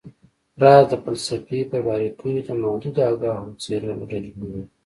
[0.61, 4.53] راز د فلسفې پر باریکیو د محدودو آګاهو څیرو له ډلې نه و